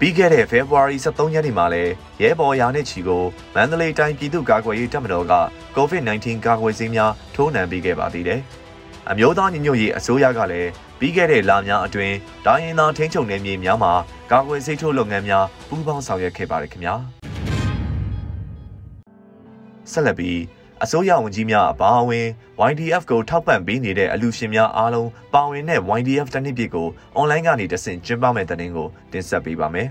[0.00, 3.24] ပြီးခဲ့တဲ့ February 23ရက်နေ့မှာလည်းရဲဘော်ရာနဲ့ချီကို
[3.54, 5.34] မန္တလေးတိုင်းပြည်သူ့ကာကွယ်ရေးတပ်မတော်က
[5.76, 8.40] COVID-19 ကာကွယ်ဆေးများထိုးနှံပေးခဲ့ပါသေးတယ်။
[9.10, 12.14] အမျိုးသားညီညွတ်ရေးအစိုးရကလည်းပြီးခဲ့တဲ့လများအတွင်း
[12.46, 13.92] ဒိုင်းရင်သားထိန်းချုပ်နယ်မြေများမှာ
[14.32, 16.94] ကာကွယ်ဆေးထိုးလုပ်ငန်းများပူးပေါင်းဆောင်ရွက်ခဲ့ပါတယ်ခင်ဗျာ။
[19.92, 20.38] ဆက်လက်ပြီး
[20.84, 22.26] အစိုးရဝန်ကြီးများအပါအဝင်
[22.70, 29.88] YDF ကိုထောက်ပံ့ပေးနေတဲ့အလူရှင်များအားလုံးပါဝင်တဲ့ YDF တနည်းပြကိုအွန်လိုင်းကနေတဆင့်ကျင်းပမဲ့တဲ့တင်ကိုတင်ဆက်ပေးပါမယ်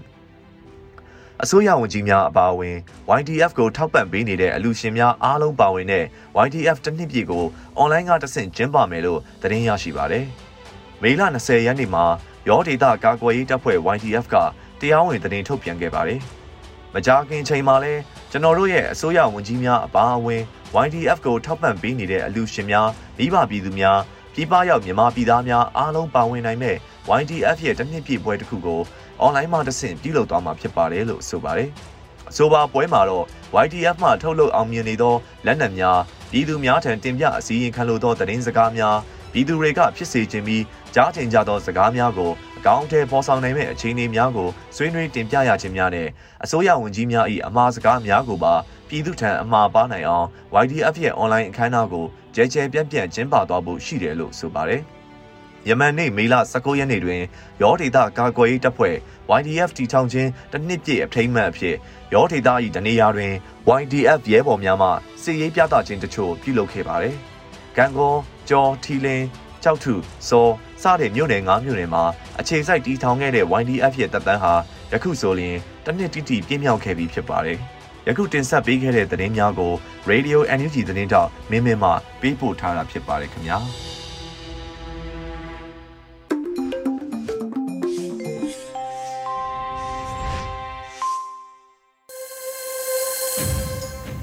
[1.44, 2.76] ။အစိုးရဝန်ကြီးများအပါအဝင်
[3.20, 6.04] YDF ကိုထောက်ပံ့ပေးနေတဲ့အလူရှင်များအားလုံးပါဝင်တဲ့
[6.46, 7.46] YDF တနည်းပြကို
[7.78, 10.26] အွန်လိုင်းကတဆင့်ကျင်းပမယ်လို့သတင်းရရှိပါတယ်။
[11.02, 12.06] မေလ20ရက်နေ့မှာ
[12.50, 14.36] ရောဒေတာကာကွယ်ရေးတပ်ဖွဲ့ YDF က
[14.80, 16.22] တရားဝင်သတင်းထုတ်ပြန်ခဲ့ပါတယ်။
[16.94, 17.94] မကြာခင်ချိန်မှာလဲ
[18.32, 20.42] ကျွန်တော်တို့ရဲ့အစိုးရဝန်ကြီးများအပါအဝင်
[20.84, 24.00] YDF ကိုထောက်ပံ့ပေးနေတဲ့အလူရှင်များမိဘပြည်သူများ
[24.34, 26.76] ပြည်ပရောက်မြန်မာပြည်သားများအားလုံးပါဝင်နိုင်မဲ့
[27.20, 28.82] YDF ရဲ့တစ်နှစ်ပြည့်ပွဲတစ်ခုကို
[29.22, 31.70] အွန်လိုင်းမှာတဆင့်ပြုလုပ်သွားမှာဖြစ်ပါတယ်လို့ဆိုပါတယ်။
[32.30, 33.26] အဆိုပါပွဲမှာတော့
[33.64, 35.16] YDF မှထုတ်လုပ်အောင်မြင်နေသော
[35.46, 36.00] လက်နက်များ
[36.32, 38.98] ပြည်သူများထံတင်ပြအစည်းအဝေးခံလို့သောသတင်းစကားများ
[39.34, 40.64] ပြည်သူတွေကဖြစ်စေခြင်းပြီး
[40.96, 46.08] ကြားကျင်ကြသောစကားများကိုအကောင့်ထဲပေါ်ဆောင်နိုင်မဲ့အခြေအနေများကိုဆွေးနွေးတင်ပြရခြင်းများနဲ့
[46.44, 48.54] အစိုးရဝန်ကြီးများ၏အမှားစကားများကိုပါ
[48.90, 50.28] ပြည်သူထံအမှားပါနိုင်အောင်
[50.64, 54.82] YDF ရဲ့ online အခမ်းအနားကိုကြဲကြဲပြန့်ပြန့်ကျင်းပသွားဖို့ရှိတယ်လို့ဆိုပါတယ်။
[55.68, 57.22] ယမန်နေ့မေလ19ရက်နေ့တွင်
[57.62, 58.96] ရောဒေတာကာကွယ်ရေးတပ်ဖွဲ့
[59.40, 61.76] YDF တီထောင်ခြင်းတစ်နှစ်ပြည့်အထိမ်းအမှတ်အဖြစ်
[62.14, 63.34] ရောဒေတာ၏တနေရာတွင်
[63.80, 64.90] YDF ရဲဘော်များမှ
[65.24, 67.16] စစ်ရေးပြသခြင်းတချို့ပြုလုပ်ခဲ့ပါတယ်။
[67.78, 68.16] ကံကော
[68.50, 69.26] ကျော်ထီလင်း
[69.64, 69.94] ကြောက်ထု
[70.30, 70.48] စော
[70.82, 72.04] စတဲ့မြို့နယ်၅မြို့နယ်မှာ
[72.40, 74.54] အခြေစိုက်တီထောင်ခဲ့တဲ့ YDF ရဲ့တပ်တန်းဟာ
[74.92, 77.60] ယခုဆိုရင်တစ်နှစ်တိတိပြည့်မြောက်ခဲ့ပြီဖြစ်ပါတယ်။
[78.08, 79.74] ယခုတင်ဆက်ပေးခဲ့တဲ့သတင်းများကို
[80.10, 81.92] Radio NUG သတင်းတောက်မင်းမင်းမှ
[82.22, 83.60] ပေးပို့ထားတာဖြစ်ပါတယ်ခင်ဗျာ။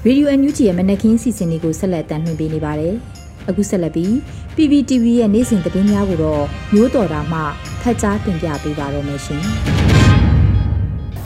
[0.05, 2.95] ရေဒီယိုအန်ယူဂျီရဲ့မနက်ခင်းစီစဉ်တွေကိုဆက်လက်တင်ပြနေပါတယ်။
[3.49, 4.11] အခုဆက်လက်ပြီး
[4.55, 6.43] PPTV ရဲ့နေ့စဉ်သတင်းများကိုတော့
[6.73, 7.39] မျိုးတော်တာမှ
[7.81, 9.43] ဖတ်ကြားတင်ပြပေးပါရမရှင်။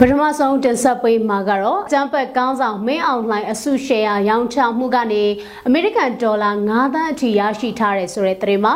[0.00, 5.24] ပထမဆုံးတင်ဆက်ပေးမှာကတော့ကျန်းပတ်ကောင်းဆောင်မင်းအောင်လှိုင်အစုရှယ်ယာရောင်းချမှုကနေ
[5.66, 8.74] အမေရိကန်ဒေါ်လာ9သန်းအထိရရှိထားတဲ့ဆိုတဲ့သတင်းမှာ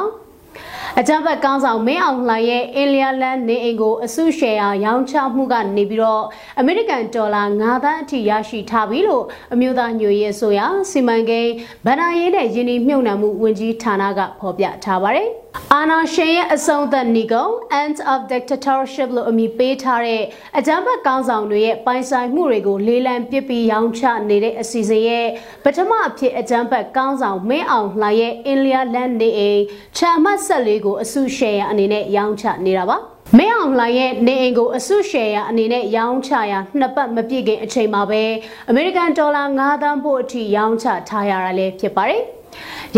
[0.98, 6.24] အကြမ်းဖက်ကောင်းဆောင်မင်းအောင်လှိုင်ရဲ့အင်လျာလန်နေအိမ်ကိုအစုရှယ်ယာရောင်းချမှုကနေပြီးတော့
[6.60, 11.52] အမေရိကန်ဒေါ်လာ9သန်းအထိရရှိထားပြီလို့အမျိုးသားညွေရေးဆိုရာစီမံကိန်း
[11.86, 15.30] ဗဏ္ဍာရေးနဲ့ယင်းနှမြုပ်နှံမှုဝန်ကြီးဌာနကဖော်ပြထားပါတယ်။
[15.74, 17.46] အာနာရှင်ရဲ့အဆုံးသက်ဏီကုံ
[17.82, 20.22] End of Dictatorship လို့အမည်ပေးထားတဲ့
[20.58, 25.26] အကြမ်းဖက်ကောင်းဆောင်တွေရဲ့ပိုင်ဆိုင်မှုတွေကိုလေးလံပစ်ပြီးရောင်းချနေတဲ့အစီအစဉ်ရဲ့
[25.64, 29.60] ပထမအဖြစ်အကြမ်းဖက်ကောင်းဆောင်မင်းအောင်လှိုင်ရဲ့အင်လျာလန်နေအိမ်
[29.96, 32.96] ချာမတ်ဆက်လေးကိုအစုရှယ်ရအနေနဲ့ရောင်းချနေတာပါ
[33.38, 38.22] မင်းအောင်လှိုင်ရဲ့နေအိမ်ကိုအစုရှယ်ယာအနေနဲ့ရောင်းချရာနှစ်ပတ်မပြည့်ခင်အချိန်မှာပဲ
[38.68, 42.22] အမေရိကန်ဒေါ်လာ9သန်းဖို့အထိရောင်းချထားရတာလည်းဖြစ်ပါတယ်။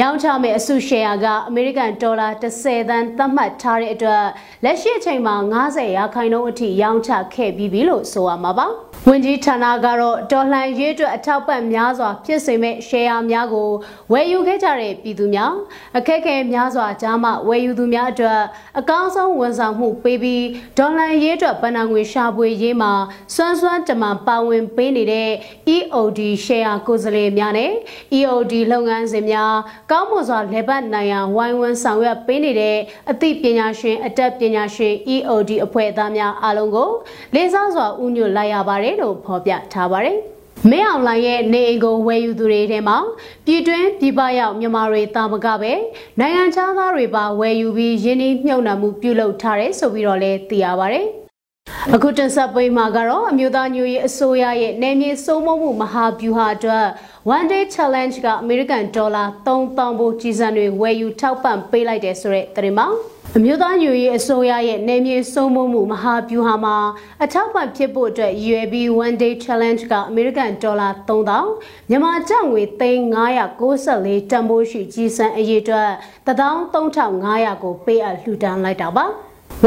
[0.01, 4.25] ရောင်းချမယ့်အစုရှယ်ယာကအမေရိကန်ဒေါ်လာ30သန်းသတ်မှတ်ထားတဲ့အတွက်
[4.65, 8.69] လက်ရှိအချိန်မှာ90ရာခိုင်နှုန်းအထိရောင်းချခဲ့ပြီးပြီလို့ဆိုရမှာပါ။
[9.09, 13.71] ဝန်ကြီးဌာနကတော့ဒေါ်လှန်ရေးအတွက်အထောက်ပံ့များစွာဖြစ်စေမဲ့ share များကို
[14.13, 15.53] ဝယ်ယူခဲ့ကြတဲ့ပြည်သူများ
[15.99, 18.41] အခက်အခဲများစွာကြားမှဝယ်ယူသူများအတွက်
[18.79, 20.45] အကောင်းဆုံးဝန်ဆောင်မှုပေးပြီး
[20.79, 22.93] ဒေါ်လှန်ရေးအတွက်ဗဏ္ဍာငွေရှာဖွေရေးမှာ
[23.35, 25.31] စွမ်းစွမ်းတမန်ပါဝင်ပေးနေတဲ့
[25.75, 27.73] EOD share ကိုယ်စားလှယ်များနဲ့
[28.19, 29.44] EOD လုပ်ငန်းစဉ်များ
[29.91, 32.77] ကောင်းမွန်စွာလေပတ်နိုင်ရန်ဝိုင်းဝန်းဆောင်ရွက်ပေးနေတဲ့
[33.11, 36.91] အသိပညာရှင်အတတ်ပညာရှင် EOD အဖွဲ့သားများအားလုံးကို
[37.35, 40.19] လေးစားစွာဥညွတ်လိုက်ရပါတယ်လို့ဖော်ပြထားပါတယ်။
[40.71, 42.97] မင်းအောင်လှိုင်ရဲ့နေအိမ်ကိုဝယ်ယူသူတွေထဲမှာ
[43.47, 45.73] ပြည်တွင်းပြည်ပရောက်မြန်မာတွေတာမကပဲ
[46.21, 51.07] နိုင်ငံခြားသားတွေပါဝယ်ယူပြီးယင်းနှမြုပ်နှံမှုပြုလုပ်ထားတယ်ဆိုပြီးတော့လည်းသိရပါတယ်။
[51.93, 56.87] အခုတင်ဆက်ပေးမှာကတော့အမျိုးသားညွရေးအစိုးရရဲ့နယ်မြေစိုးမိုးမှုမဟာဗျူဟာအတွက်
[57.37, 62.87] one day challenge ကအမေရိကန်ဒေါ်လာ3000ဘိုးကြီးစံတွေဝယ်ယူထောက်ပံ့ပေးလိုက်တယ်ဆိုတဲ့သတင်းပါ
[63.37, 66.77] အမျိုးသားညွရေးအစိုးရရဲ့နယ်မြေစိုးမိုးမှုမဟာဗျူဟာမှာ
[67.25, 68.75] အထောက်ပံ့ဖြစ်ဖို့အတွက် UAB
[69.05, 71.45] one day challenge ကအမေရိကန်ဒေါ်လာ3000
[71.89, 75.91] မြန်မာကျပ်ငွေ3994တန်ဖိုးရှိကြီးစံအရေးအတွက်
[76.27, 79.07] 13500ကိုပေးအပ်လှူဒန်းလိုက်တာပါ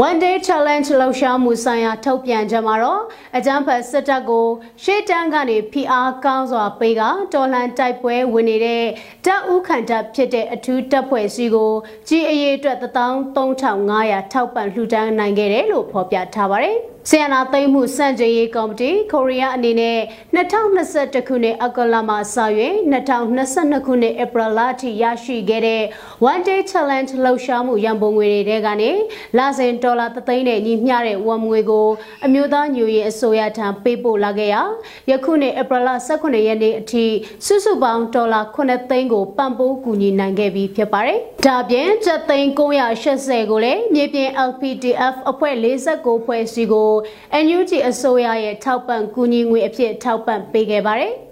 [0.06, 3.02] One Day Challenge လှုပ်ရှားမှုဆိုင်ရာထုတ်ပြန်ချက်မှာတော့
[3.36, 4.46] အကြမ်းဖက်စစ်တပ်ကို
[4.82, 7.02] ရှေ့တန်းကနေဖိအားကောင်းစွာပေးက
[7.34, 8.84] တော်လှန်တိုက်ပွဲဝင်နေတဲ့
[9.24, 11.72] တပ်ဦးခန့်တပ်ဖြစ်တဲ့အထူးတပ်ဖွဲ့စီကို
[12.08, 16.78] ကြီးအရေးအတွက်13500ထောက်ပံ့လှူဒန်းနိုင်ခဲ့တယ်လို့ဖော်ပြထားပါတယ်။
[17.10, 19.98] ဆီယနာသိမ်းမှုစန့်ကျင်ရေးကော်မတီကိုရီးယားအနေနဲ့
[20.34, 22.36] 2021ခုနှစ်အောက်ကလမှာစ၍
[22.92, 25.82] 2022ခုနှစ်ဧပြီလအထိရရှိခဲ့တဲ့
[26.30, 28.90] One Day Challenge လှုပ်ရှားမှုရန်ပုံငွေတွေကနေ
[29.38, 31.88] လစဉ်ဒေါ်လာ3သိန်းနဲ့ညီမျှတဲ့ဝန်ငွေကို
[32.24, 34.62] အမျိုးသားညွရေးအစိုးရထံပေးပို့လာခဲ့ရာ
[35.10, 37.06] ယခုနှစ်ဧပြီလ18ရက်နေ့အထိ
[37.46, 46.97] စုစုပေါင်းဒေါ်လာ9သိန်းကိုပံ့ပိုးကူညီနိုင်ခဲ့ပြီးဖြစ်ပါတယ်။ဒါပြင်ကျပ်သိန်း980ကိုလည်းမြေပြင် LPDF အဖွဲ့49ဖွဲ့စီကို
[47.44, 51.14] NUG အစိုးရရဲ့ထောက်ပံ့ကူညီငွေအဖြစ်ထောက်ပံ့ပေးခဲ့ပါတယ်။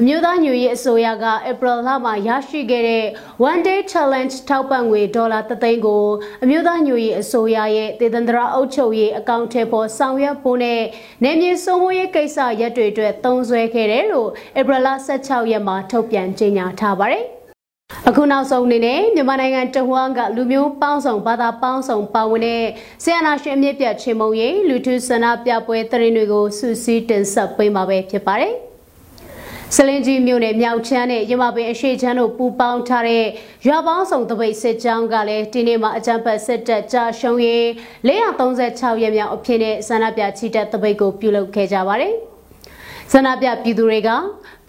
[0.00, 3.04] အမျိုးသားညွေရေးအစိုးရကဧပြီလမှာရရှိခဲ့တဲ့
[3.50, 6.04] One Day Challenge ထောက်ပံ့ငွေဒေါ်လာ3သိန်းကို
[6.42, 10.80] အမျိုးသားညွေရေးအစိုးရရဲ့တည်တံတရာအုပ်ချုပ်ရေးအကောင့်ထဲပေါ်ဆောင်ရွက်ဖို့နဲ့
[11.22, 14.28] နယ်မြေစိုးမိုးရေးကိစ္စရက်တွေအတွက်သုံးစွဲခဲ့တယ်လို့
[14.60, 17.24] ဧပြီလ16ရက်မှာထုတ်ပြန်ကြေညာထားပါတယ်။
[18.08, 22.62] အခုနောက်ဆုံးအနေနဲ့မြန်မာနိုင်ငံတဝန်းကလူမျိုးပေါင်းစုံဘာသာပေါင်းစုံပါဝင်တဲ့
[23.02, 28.54] ဆီယနာရှင်အမြင့်ပြတ်ချေမုံရိပ်လူထုဆန္ဒပြပွဲတရင်တွေကိုစူးစီးတင်ဆက်ပေးမှာပဲဖြစ်ပါတယ်။
[29.74, 33.24] စလင်ကြီးမြို့နယ်မြောက်ချမ်းနဲ့ရမပင်အရှိချမ်းတို့ပူးပေါင်းထားတဲ့
[33.66, 37.64] ရွာပေါင်းစုံတပိတ်စစ်ကြောင်းကလည်းဒီနေ့မှာအကြံဖတ်စစ်တပ်ကြာရှုံးရေး
[38.08, 42.14] 436ရက်မြောက်အဖြစ်နဲ့ဆန္ဒပြချီတက်တပိတ်ကိုပြုလုပ်ခဲ့ကြပါတယ်။
[43.12, 44.10] ဆန္ဒပြပြည်သူတွေက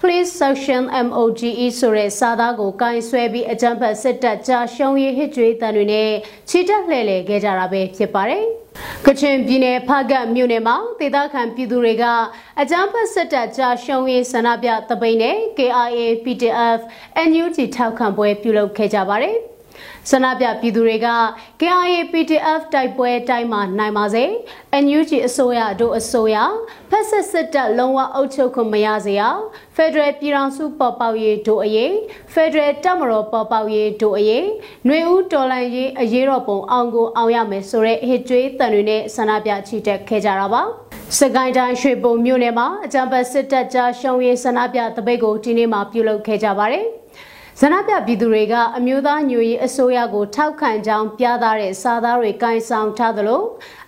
[0.07, 6.09] Please Section MOGE ဆိုတဲ့စာသားကိုကင်ဆွဲပြီးအကြံဖတ်စစ်တပ်ကြာရှုံးရေးဟစ်ကြွေးတန်တွေနဲ့
[6.49, 8.43] ချီတက်လှည့်လည်ခဲ့ကြတာပဲဖြစ်ပါတယ်။
[9.05, 12.03] ကချင်ပြည်နယ်ဖကတ်မြို့နယ်မှာဒေသခံပြည်သူတွေက
[12.61, 16.79] အကြမ်းဖက်စစ်တပ်ကြာရှုံးရေးဆန္ဒပြတပိန်နဲ့ KIA PDF
[17.29, 19.37] NUG ထောက်ခံပွဲပြုလုပ်ခဲ့ကြပါတယ်။
[20.11, 21.07] ဆန္ဒပြပြည်သူတွေက
[21.61, 24.23] KIA PTF တိုက်ပွဲတိုင်းမှာနိုင်ပါစေ
[24.83, 26.37] NUG အစိုးရတို့အစိုးရ
[26.89, 29.21] ဖက်စစ်စစ်တပ်လုံးဝအုပ်ချုပ်ခွင့်မရစေရ
[29.75, 31.91] Federal ပြည်ထောင်စုပေါ်ပေါက်ရေးတို့အရေး
[32.33, 34.45] Federal တပ်မတော်ပေါ်ပေါက်ရေးတို့အရေး
[34.85, 40.61] ຫນွေဦးတော်လန်ရေးအရေးတော်ပုံအောင်ကိုအောင်ရမယ်ဆိုတဲ့ဟစ်ကြွေးတန်တွေနဲ့ဆန္ဒပြချီတက်ခဲ့ကြတာပါ
[41.19, 46.85] စကိုင်းတိုင်းရွှေဘုံမြို့နယ်မှာအကြံပတ်စစ်တပ်ကြားရှုံးရေးဆန္ဒပြတပိတ်ကိုဒီနေ့မှပြုလုပ်ခဲ့ကြပါတယ်။
[47.61, 53.41] ဇနပြပြည်သူတွေကအမျိုးသားညွရေးအစိုးရကိုထောက်ခံကြောင်းပြသတဲ့စာသားတွေကင်ဆောင်ထားသလို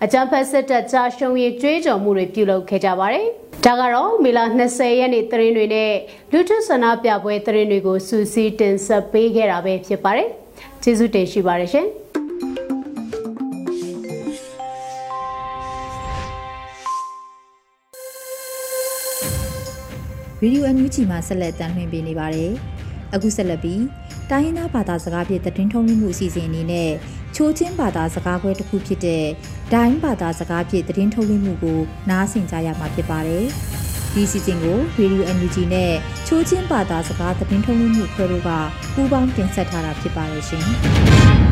[0.04, 3.26] အကြံဖက်စစ်တပ်ကြာရှုံးရေးကြွေးကြော်မှုတွေပြုလုပ်ခဲ့ကြပါတယ်။
[3.64, 5.92] ဒါကတော့မေလ20ရက်နေ့သတင်းတွေနဲ့
[6.32, 10.28] လူထုဆန္ဒပြပွဲသတင်းတွေကိုစူးစီးတင်ဆက်ပေးခဲ့တာပဲဖြစ်ပါတယ်။
[10.82, 11.86] ကျေးဇူးတင်ရှိပါတယ်ရှင်။
[20.40, 22.54] ဗီဒီယိုအန်ယူဂျီမှာဆက်လက်တင်ပြနေပါတယ်။
[23.14, 23.82] အခုဆက်လက်ပြီး
[24.30, 26.90] တိုင်းရင်းသားဘာသာစကားဖြင့်သတင်းထုတ်လွှင့်မှုအစီအစဉ်အနေနဲ့
[27.36, 29.24] ချိုးချင်းဘာသာစကားခွဲတစ်ခုဖြစ်တဲ့
[29.72, 33.46] ဒိုင်းဘာသာစကားဖြင့်သတင်းထုတ်လွှင့်မှုကိုနားဆင်ကြရမှာဖြစ်ပါတယ်။
[34.14, 35.92] ဒီစီစဉ်ကို Radio NUG နဲ့
[36.26, 38.50] ချိုးချင်းဘာသာစကားသတင်းထုတ်လွှင့်မှုခွဲတို့က
[38.94, 40.66] ပူးပေါင်းတင်ဆက်ထားတာဖြစ်ပါတယ်ရှင်။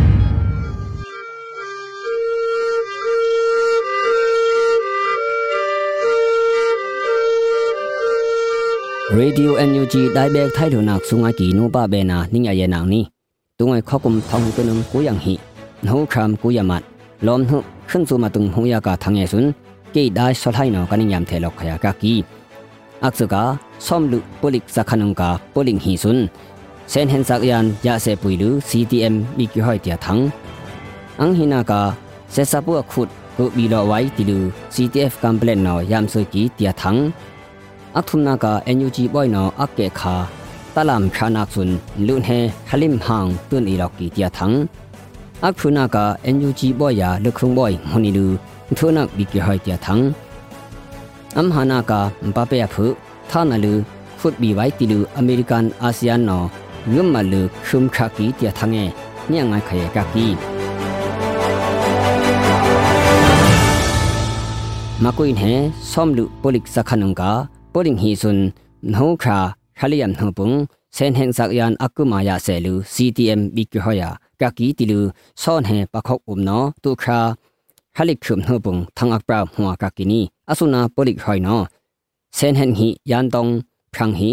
[9.11, 12.53] Radio NUG dai bek thai lo nak sunga ki no pa be na ning ya
[12.59, 13.05] ye nang ni
[13.57, 15.37] tungai khokum thong tu num ku yang hi
[15.81, 16.83] no kham ku ya mat
[17.21, 19.51] lom hu khun su ma tung hu ya ka thang ye sun
[19.93, 22.23] ke dai so thai no ka ning yam the lok khaya ka ki
[23.01, 23.43] aksu ka
[23.79, 26.27] som lu polik sa khanung ka poling hi sun
[26.87, 30.21] sen hen sak yan ya se pui lu CTM mi ki hoi tia thang
[31.17, 31.81] ang hina ka
[32.33, 34.37] se sapu khut ku bi lo wai ti lu
[34.73, 37.34] CTF complaint no yam so ki tia thang อักทุ
[38.17, 40.15] มนากาเอ็นยูจีบอยนออักเกคา
[40.75, 41.69] ตะลามชานักสุน
[42.07, 42.29] ลุนเฮ
[42.69, 44.51] ฮลิมหางตุนอีลอกกีเตียทัง
[45.43, 48.27] อักพุนากาเอ็นยูจีบอยยาลึกครุงบอยมนิลู
[48.77, 49.99] ทุนักบิกิหอยเตียทัง
[51.37, 52.01] อัมฮานากา
[52.35, 52.85] ปาเปียพุ
[53.29, 53.73] ท่านาลู
[54.19, 56.39] ฟุตบีไว้ติลูอเมริกันอาเซียนนอ
[56.93, 58.77] ยุมมาลูชุมคากีเตียทังเอ
[59.29, 60.27] เนี่ยงไงขยกากี
[65.03, 65.43] มากุยเฮ
[65.91, 67.31] ซ้อมลุโปลิกสักขนุงกา
[67.76, 68.38] poling hi sun
[68.82, 69.38] no kha
[69.78, 70.54] khaliam no pung
[70.96, 74.10] sen heng sak yan akuma ya se lu ctm bik hoya
[74.40, 75.00] ka ki ti lu
[75.42, 77.18] son he pakhok um no tu kha
[77.96, 81.56] halik khum no bung thang ak pra hwa ka kini asuna polik hoi no
[82.36, 83.50] sen hen hi yan tong
[83.94, 84.30] phang hi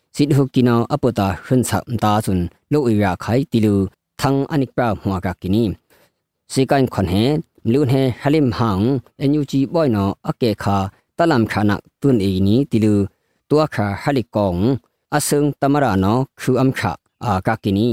[15.17, 16.91] အဆုံတမရာနောခူအမ်ခါ
[17.23, 17.89] အာကကီနီ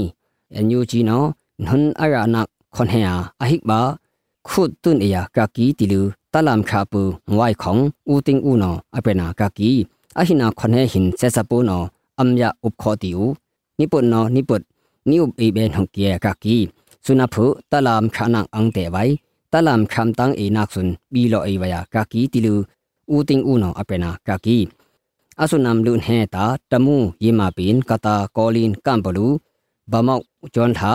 [0.55, 1.23] အန်ယူဂျီနော
[1.65, 2.35] နှွန်အရာန
[2.75, 3.81] ခွန်ဟဲယာအဟိကဘာ
[4.47, 6.01] ခုတ်တွန်အယာကကီတီလူ
[6.33, 7.01] တလမ်ခါပူ
[7.33, 9.71] ငွိုင်ခေါင်ဦးတင်ဦးနောအပနာကကီ
[10.19, 10.33] အဟိ
[12.18, 13.32] နာခွန်ဟဲဟင်ဆက်စပူနောအမ်ယာဥပခောတီဦး
[13.78, 14.56] နိပုနောနိပု
[15.10, 16.56] နိဥအေဘဲနှုတ်ကေကကီ
[17.04, 17.36] สุนัพ
[17.70, 19.04] ตะลามขานังอังเตไว้
[19.52, 22.54] ตะลามคำตังเอนักสุนบีโลเอวายากากีติลู
[23.10, 24.58] อูติงอูนออเปนากากี
[25.40, 29.26] အဆုနမ်လူန်ဟဲတာတမူယေမာပင်ကတာကောလင်ကမ်ဘလူ
[29.90, 30.90] ဘမောက်ဂျွန်သာ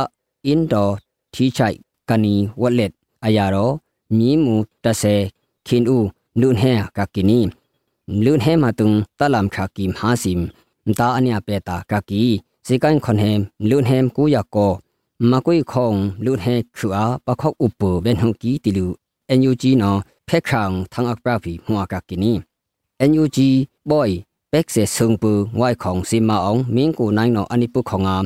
[0.46, 0.90] အင်ဒို
[1.34, 1.78] ထီချိုက်
[2.10, 2.94] ကနီဝက်လက်
[3.26, 3.72] အယာရော
[4.18, 5.16] မြီမူတဆေ
[5.68, 6.08] ခင်ဦး
[6.42, 7.40] လူန်ဟဲကကီနီ
[8.26, 8.90] လူန်ဟဲမတုံ
[9.20, 10.42] တလမ်ခါကီမဟာစင်
[10.99, 12.23] တာအညာပေတာကကီ
[12.67, 13.33] စေကန်ခွန်ဟဲ
[13.69, 14.73] လူန်ဟဲကူယာကို
[15.31, 18.87] မကွိခေါင်လူဟဲခူအားပခောက်ဥပဘန်ဟုန်ကီတီလူ
[19.29, 22.33] အန်ယူဂျီနော်ဖက်ခေါင်သံအကပရာဖီမွာကကီနီ
[23.01, 23.49] အန်ယူဂျီ
[23.91, 24.15] ဘွိုင်
[24.53, 28.17] ပက်ဆေဆုံပူငွိုင်ခေါင်စီမာအောင်မင်းကိုနိုင်နော်အနိပုခေါငါ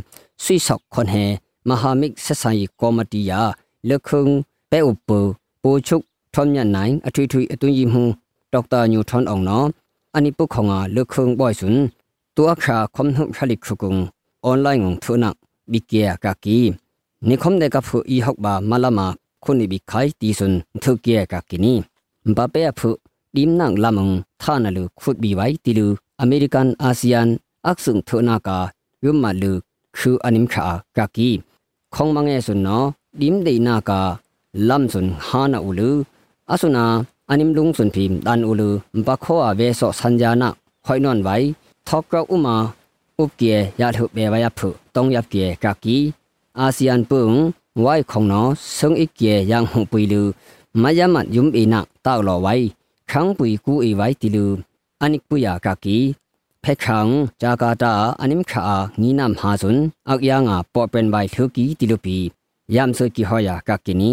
[0.42, 1.24] ဆွိဆော့ခွန်ဟဲ
[1.68, 3.40] မဟာမိတ်ဆက်ဆိုင်ကောမတီယာ
[3.88, 4.24] လခုံ
[4.70, 5.10] ပဲဥပ
[5.62, 8.04] ပိုချုပ်ထွန်ညနိုင်အထွေထွေအတွင်းကြီးမှု
[8.52, 9.66] ဒေါက်တာညူထွန်အောင်နော်
[10.16, 11.82] အနိပုခေါငါလခုံဘွိုင်ဆွန်း
[12.40, 13.96] ตัวขาคมนุชลิกชุกุง
[14.44, 15.34] ออนไลน์งทุนัก
[15.72, 16.60] บิเกียกากี
[17.28, 19.06] นิคมเดกับผู้อีฮอกบามาลามา
[19.44, 21.74] คนอีบิไคตีสุนทุเกียกากินี
[22.36, 22.94] บาเปียผู้
[23.36, 24.10] ดิมนางลามง
[24.42, 25.86] ท่านลูขุดบีไว้ติลู
[26.20, 27.28] อเมริกันอาเซียน
[27.66, 28.58] อักสุงทุนากา
[29.04, 29.52] ยุมมาลู
[29.98, 30.64] คืออนิมขา
[30.96, 31.30] กากี
[31.94, 32.84] ของมังเอสุนเนาะ
[33.20, 34.00] ดิมเดนากา
[34.68, 35.90] ลำสุนฮานาอูลู
[36.50, 36.84] อาสุนา
[37.30, 40.48] อนิมลุงสุนพิมดันอูลูมปะโคอาเวโซสัญญาณะ
[40.86, 41.36] หอยนอนไว้
[41.90, 42.56] ထောက်ကဥမာ
[43.20, 45.96] ဥပကေရထုဘေဝယဖုတုံးယကေကကီ
[46.58, 47.26] အာဆီယံပုံ
[47.82, 48.46] ဝိုင်ခုံနော
[48.76, 50.22] ဆုံဣကေယံဟုပိလူ
[50.82, 52.66] မယမတ်ယုံအိနာတောက်လောဝိုင်
[53.10, 54.46] ခန်းပွီကူအိဝိုင်တီလူ
[55.02, 55.98] အနိပုယကကီ
[56.62, 56.98] ဖက်ခံ
[57.40, 58.62] ဂျာကာတာအနိမခာ
[59.00, 62.16] ငီနမ်ဟာဇွန်အကယငါပေါ်ပန်ဘိုင်ထုကီတီလူပီ
[62.74, 64.10] ယမ်ဆုကီဟောယာကကီနီ